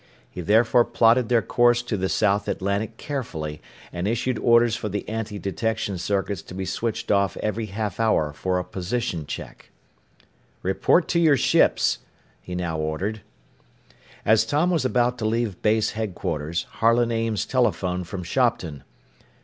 He 0.31 0.41
therefore 0.41 0.83
plotted 0.83 1.29
their 1.29 1.43
course 1.43 1.83
to 1.83 1.95
the 1.95 2.09
South 2.09 2.47
Atlantic 2.47 2.97
carefully, 2.97 3.61
and 3.93 4.07
issued 4.07 4.39
orders 4.39 4.75
for 4.75 4.89
the 4.89 5.05
antidetection 5.07 5.99
circuits 5.99 6.41
to 6.41 6.55
be 6.55 6.65
switched 6.65 7.11
off 7.11 7.37
every 7.37 7.67
half 7.67 7.99
hour 7.99 8.33
for 8.33 8.57
a 8.57 8.63
position 8.63 9.27
check. 9.27 9.69
"Report 10.63 11.07
to 11.09 11.19
your 11.19 11.37
ships," 11.37 11.99
he 12.41 12.55
now 12.55 12.79
ordered. 12.79 13.21
As 14.25 14.43
Tom 14.43 14.71
was 14.71 14.85
about 14.85 15.19
to 15.19 15.25
leave 15.25 15.61
base 15.61 15.91
headquarters, 15.91 16.63
Harlan 16.67 17.11
Ames 17.11 17.45
telephoned 17.45 18.07
from 18.07 18.23
Shopton. 18.23 18.83